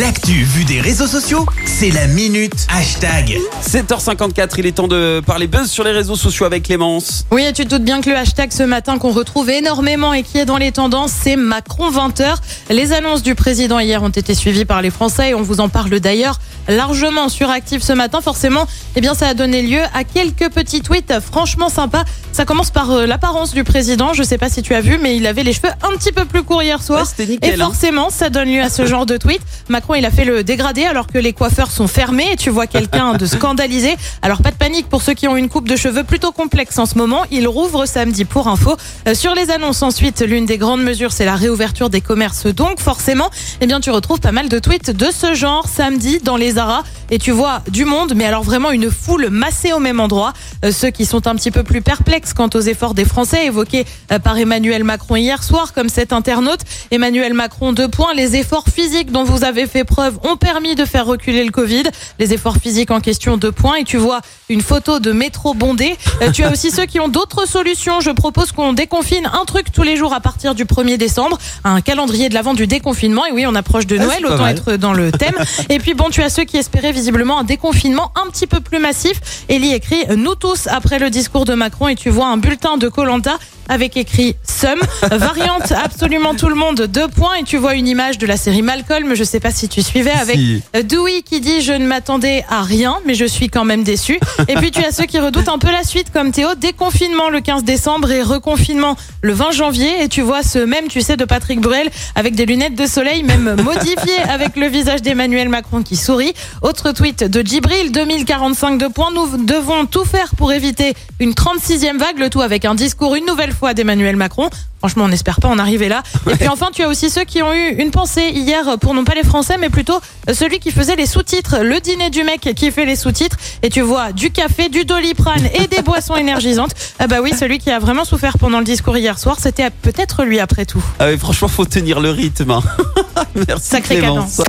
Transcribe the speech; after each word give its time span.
L'actu 0.00 0.42
vue 0.42 0.64
des 0.64 0.82
réseaux 0.82 1.06
sociaux, 1.06 1.46
c'est 1.64 1.88
la 1.90 2.06
minute 2.06 2.66
hashtag. 2.68 3.38
7h54, 3.62 4.56
il 4.58 4.66
est 4.66 4.72
temps 4.72 4.88
de 4.88 5.22
parler 5.24 5.46
buzz 5.46 5.70
sur 5.70 5.84
les 5.84 5.92
réseaux 5.92 6.16
sociaux 6.16 6.44
avec 6.44 6.64
Clémence. 6.64 7.24
Oui, 7.30 7.44
et 7.44 7.52
tu 7.54 7.64
te 7.64 7.70
doutes 7.70 7.84
bien 7.84 8.02
que 8.02 8.10
le 8.10 8.16
hashtag 8.16 8.52
ce 8.52 8.62
matin 8.62 8.98
qu'on 8.98 9.12
retrouve 9.12 9.48
énormément 9.48 10.12
et 10.12 10.22
qui 10.22 10.36
est 10.36 10.44
dans 10.44 10.58
les 10.58 10.72
tendances, 10.72 11.12
c'est 11.12 11.36
Macron 11.36 11.90
20h. 11.90 12.34
Les 12.68 12.92
annonces 12.92 13.22
du 13.22 13.34
président 13.34 13.78
hier 13.78 14.02
ont 14.02 14.10
été 14.10 14.34
suivies 14.34 14.66
par 14.66 14.82
les 14.82 14.90
Français 14.90 15.30
et 15.30 15.34
on 15.34 15.42
vous 15.42 15.60
en 15.60 15.70
parle 15.70 15.98
d'ailleurs 15.98 16.40
largement 16.68 17.28
sur 17.30 17.48
Active 17.48 17.82
ce 17.82 17.92
matin. 17.94 18.20
Forcément, 18.20 18.66
eh 18.96 19.00
bien, 19.00 19.14
ça 19.14 19.28
a 19.28 19.34
donné 19.34 19.62
lieu 19.62 19.80
à 19.94 20.04
quelques 20.04 20.50
petits 20.50 20.82
tweets 20.82 21.20
franchement 21.20 21.70
sympas. 21.70 22.04
Ça 22.32 22.44
commence 22.44 22.70
par 22.70 22.90
euh, 22.90 23.06
l'apparence 23.06 23.54
du 23.54 23.64
président. 23.64 24.12
Je 24.12 24.22
sais 24.22 24.36
pas 24.36 24.50
si 24.50 24.60
tu 24.60 24.74
as 24.74 24.82
vu, 24.82 24.98
mais 25.00 25.16
il 25.16 25.26
avait 25.26 25.42
les 25.42 25.54
cheveux 25.54 25.70
un 25.82 25.96
petit 25.96 26.12
peu 26.12 26.26
plus 26.26 26.42
courts 26.42 26.62
hier 26.62 26.82
soir. 26.82 27.00
Ouais, 27.00 27.06
c'était 27.06 27.32
nickel, 27.32 27.50
et 27.50 27.54
hein. 27.54 27.64
forcément, 27.64 28.10
ça 28.10 28.28
donne 28.28 28.48
lieu 28.52 28.60
à 28.60 28.68
ce 28.68 28.84
genre 28.86 29.06
de 29.06 29.16
tweet. 29.16 29.40
Macron, 29.70 29.85
il 29.94 30.04
a 30.04 30.10
fait 30.10 30.24
le 30.24 30.42
dégradé 30.42 30.84
alors 30.84 31.06
que 31.06 31.18
les 31.18 31.32
coiffeurs 31.32 31.70
sont 31.70 31.86
fermés 31.86 32.26
et 32.32 32.36
tu 32.36 32.50
vois 32.50 32.66
quelqu'un 32.66 33.14
de 33.14 33.26
scandalisé. 33.26 33.96
Alors 34.22 34.42
pas 34.42 34.50
de 34.50 34.56
panique 34.56 34.88
pour 34.88 35.02
ceux 35.02 35.14
qui 35.14 35.28
ont 35.28 35.36
une 35.36 35.48
coupe 35.48 35.68
de 35.68 35.76
cheveux 35.76 36.04
plutôt 36.04 36.32
complexe 36.32 36.78
en 36.78 36.86
ce 36.86 36.98
moment. 36.98 37.22
Il 37.30 37.46
rouvre 37.46 37.86
samedi 37.86 38.24
pour 38.24 38.48
info. 38.48 38.76
Euh, 39.06 39.14
sur 39.14 39.34
les 39.34 39.50
annonces 39.50 39.82
ensuite, 39.82 40.20
l'une 40.22 40.46
des 40.46 40.58
grandes 40.58 40.82
mesures, 40.82 41.12
c'est 41.12 41.24
la 41.24 41.36
réouverture 41.36 41.90
des 41.90 42.00
commerces. 42.00 42.46
Donc 42.46 42.80
forcément, 42.80 43.30
eh 43.60 43.66
bien 43.66 43.80
tu 43.80 43.90
retrouves 43.90 44.20
pas 44.20 44.32
mal 44.32 44.48
de 44.48 44.58
tweets 44.58 44.90
de 44.90 45.06
ce 45.12 45.34
genre 45.34 45.68
samedi 45.68 46.18
dans 46.22 46.36
les 46.36 46.52
Zara 46.52 46.82
et 47.10 47.18
tu 47.18 47.30
vois 47.30 47.62
du 47.70 47.84
monde, 47.84 48.14
mais 48.16 48.24
alors 48.24 48.42
vraiment 48.42 48.72
une 48.72 48.90
foule 48.90 49.28
massée 49.30 49.72
au 49.72 49.78
même 49.78 50.00
endroit. 50.00 50.32
Euh, 50.64 50.72
ceux 50.72 50.90
qui 50.90 51.06
sont 51.06 51.26
un 51.26 51.36
petit 51.36 51.50
peu 51.50 51.62
plus 51.62 51.82
perplexes 51.82 52.32
quant 52.32 52.50
aux 52.54 52.60
efforts 52.60 52.94
des 52.94 53.04
Français 53.04 53.46
évoqués 53.46 53.84
euh, 54.10 54.18
par 54.18 54.36
Emmanuel 54.38 54.84
Macron 54.84 55.16
hier 55.16 55.42
soir, 55.42 55.72
comme 55.72 55.88
cet 55.88 56.12
internaute. 56.12 56.60
Emmanuel 56.90 57.34
Macron, 57.34 57.72
deux 57.72 57.88
points. 57.88 58.14
Les 58.14 58.36
efforts 58.36 58.66
physiques 58.68 59.12
dont 59.12 59.24
vous 59.24 59.44
avez 59.44 59.66
fait 59.66 59.75
preuve 59.84 60.18
ont 60.24 60.36
permis 60.36 60.74
de 60.74 60.84
faire 60.84 61.06
reculer 61.06 61.44
le 61.44 61.50
Covid. 61.50 61.84
Les 62.18 62.32
efforts 62.32 62.56
physiques 62.56 62.90
en 62.90 63.00
question, 63.00 63.36
deux 63.36 63.52
points. 63.52 63.76
Et 63.76 63.84
tu 63.84 63.96
vois 63.96 64.20
une 64.48 64.60
photo 64.62 64.98
de 65.00 65.12
métro 65.12 65.54
bondé. 65.54 65.96
Euh, 66.22 66.30
tu 66.30 66.42
as 66.44 66.50
aussi 66.52 66.70
ceux 66.70 66.86
qui 66.86 67.00
ont 67.00 67.08
d'autres 67.08 67.46
solutions. 67.46 68.00
Je 68.00 68.10
propose 68.10 68.52
qu'on 68.52 68.72
déconfine 68.72 69.28
un 69.32 69.44
truc 69.44 69.72
tous 69.72 69.82
les 69.82 69.96
jours 69.96 70.12
à 70.14 70.20
partir 70.20 70.54
du 70.54 70.64
1er 70.64 70.96
décembre. 70.96 71.38
Un 71.64 71.80
calendrier 71.80 72.28
de 72.28 72.34
l'avant 72.34 72.54
du 72.54 72.66
déconfinement. 72.66 73.26
Et 73.26 73.32
oui, 73.32 73.44
on 73.46 73.54
approche 73.54 73.86
de 73.86 73.96
Ah, 73.98 74.04
Noël, 74.04 74.26
autant 74.26 74.36
mal. 74.42 74.56
être 74.56 74.76
dans 74.76 74.92
le 74.92 75.10
thème. 75.12 75.34
Et 75.68 75.78
puis 75.78 75.94
bon, 75.94 76.10
tu 76.10 76.22
as 76.22 76.30
ceux 76.30 76.44
qui 76.44 76.56
espéraient 76.56 76.92
visiblement 76.92 77.38
un 77.40 77.44
déconfinement 77.44 78.12
un 78.14 78.30
petit 78.30 78.46
peu 78.46 78.60
plus 78.60 78.78
massif. 78.78 79.20
Elie 79.50 79.72
écrit 79.74 80.04
Nous 80.16 80.34
tous 80.34 80.66
après 80.68 80.98
le 80.98 81.10
discours 81.10 81.44
de 81.44 81.54
Macron 81.54 81.88
et 81.88 81.94
tu 81.96 82.10
vois 82.10 82.26
un 82.26 82.36
bulletin 82.36 82.76
de 82.76 82.88
Colanta 82.88 83.38
avec 83.68 83.96
écrit 83.96 84.36
Sum, 84.44 84.78
variante 85.10 85.72
absolument 85.72 86.34
tout 86.34 86.48
le 86.48 86.54
monde, 86.54 86.82
deux 86.82 87.08
points 87.08 87.34
et 87.40 87.42
tu 87.42 87.56
vois 87.56 87.74
une 87.74 87.88
image 87.88 88.16
de 88.18 88.26
la 88.26 88.36
série 88.36 88.62
Malcolm, 88.62 89.14
je 89.14 89.24
sais 89.24 89.40
pas 89.40 89.50
si 89.50 89.65
tu 89.68 89.82
suivais 89.82 90.10
avec 90.10 90.36
Si. 90.36 90.62
euh, 90.74 90.82
Dewey 90.82 91.22
qui 91.22 91.40
dit 91.40 91.60
je 91.62 91.72
ne 91.72 91.86
m'attendais 91.86 92.44
à 92.48 92.62
rien 92.62 92.98
mais 93.06 93.14
je 93.14 93.24
suis 93.24 93.48
quand 93.48 93.64
même 93.64 93.82
déçu. 93.84 94.18
Et 94.48 94.54
puis 94.54 94.70
tu 94.70 94.84
as 94.84 94.92
ceux 94.92 95.04
qui 95.04 95.18
redoutent 95.18 95.48
un 95.48 95.58
peu 95.58 95.70
la 95.70 95.82
suite 95.84 96.12
comme 96.12 96.32
Théo, 96.32 96.54
déconfinement 96.56 97.28
le 97.30 97.40
15 97.40 97.64
décembre 97.64 98.10
et 98.10 98.22
reconfinement 98.22 98.96
le 99.22 99.32
20 99.32 99.50
janvier 99.52 100.02
et 100.02 100.08
tu 100.08 100.20
vois 100.22 100.42
ce 100.42 100.58
même 100.58 100.88
tu 100.88 101.00
sais 101.00 101.16
de 101.16 101.24
Patrick 101.24 101.60
Bruel 101.60 101.88
avec 102.14 102.34
des 102.34 102.46
lunettes 102.46 102.74
de 102.74 102.86
soleil 102.86 103.22
même 103.22 103.56
modifiées 103.62 104.22
avec 104.28 104.56
le 104.56 104.66
visage 104.68 105.02
d'Emmanuel 105.02 105.48
Macron 105.48 105.82
qui 105.82 105.96
sourit. 105.96 106.32
Autre 106.62 106.92
tweet 106.92 107.24
de 107.24 107.42
Djibril 107.42 107.92
2045 107.92 108.78
de 108.78 108.86
points 108.88 109.10
nous 109.14 109.44
devons 109.44 109.86
tout 109.86 110.04
faire 110.04 110.34
pour 110.36 110.52
éviter 110.52 110.94
une 111.20 111.32
36e 111.32 111.98
vague 111.98 112.18
le 112.18 112.30
tout 112.30 112.40
avec 112.40 112.64
un 112.64 112.74
discours 112.74 113.14
une 113.14 113.26
nouvelle 113.26 113.52
fois 113.52 113.74
d'Emmanuel 113.74 114.16
Macron. 114.16 114.50
Franchement, 114.86 115.06
on 115.06 115.08
n'espère 115.08 115.40
pas 115.40 115.48
en 115.48 115.58
arriver 115.58 115.88
là. 115.88 116.04
Et 116.30 116.36
puis 116.36 116.46
enfin, 116.46 116.68
tu 116.72 116.84
as 116.84 116.88
aussi 116.88 117.10
ceux 117.10 117.24
qui 117.24 117.42
ont 117.42 117.52
eu 117.52 117.74
une 117.82 117.90
pensée 117.90 118.30
hier 118.32 118.78
pour 118.80 118.94
non 118.94 119.02
pas 119.02 119.14
les 119.16 119.24
Français, 119.24 119.56
mais 119.58 119.68
plutôt 119.68 120.00
celui 120.32 120.60
qui 120.60 120.70
faisait 120.70 120.94
les 120.94 121.06
sous-titres, 121.06 121.56
le 121.60 121.80
dîner 121.80 122.08
du 122.08 122.22
mec 122.22 122.42
qui 122.54 122.70
fait 122.70 122.84
les 122.84 122.94
sous-titres. 122.94 123.36
Et 123.64 123.68
tu 123.68 123.80
vois 123.80 124.12
du 124.12 124.30
café, 124.30 124.68
du 124.68 124.84
doliprane 124.84 125.44
et 125.54 125.66
des 125.66 125.82
boissons 125.84 126.14
énergisantes. 126.14 126.70
Ah 127.00 127.08
bah 127.08 127.16
oui, 127.20 127.32
celui 127.36 127.58
qui 127.58 127.72
a 127.72 127.80
vraiment 127.80 128.04
souffert 128.04 128.38
pendant 128.38 128.60
le 128.60 128.64
discours 128.64 128.96
hier 128.96 129.18
soir, 129.18 129.38
c'était 129.42 129.70
peut-être 129.70 130.22
lui 130.22 130.38
après 130.38 130.66
tout. 130.66 130.80
Ah 131.00 131.06
oui, 131.08 131.18
franchement, 131.18 131.48
faut 131.48 131.64
tenir 131.64 131.98
le 131.98 132.10
rythme. 132.12 132.52
hein. 132.52 132.62
Merci 133.48 133.68
Sacré 133.70 133.98
Clémence. 133.98 134.40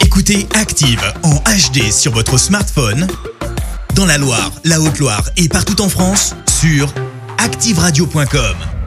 Écoutez 0.00 0.48
Active 0.54 1.02
en 1.24 1.34
HD 1.34 1.92
sur 1.92 2.12
votre 2.12 2.38
smartphone, 2.38 3.06
dans 3.94 4.06
la 4.06 4.16
Loire, 4.16 4.50
la 4.64 4.80
Haute-Loire 4.80 5.24
et 5.36 5.50
partout 5.50 5.82
en 5.82 5.90
France, 5.90 6.34
sur 6.58 6.88
activeradio.com. 7.36 8.77